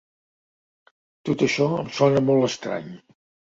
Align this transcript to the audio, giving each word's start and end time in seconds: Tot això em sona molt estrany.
Tot 1.29 1.45
això 1.49 1.69
em 1.83 1.93
sona 2.01 2.25
molt 2.33 2.51
estrany. 2.51 2.91